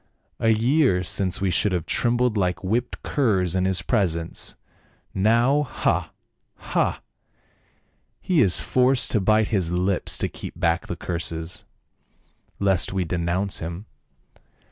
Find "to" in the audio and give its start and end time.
9.11-9.21, 10.17-10.27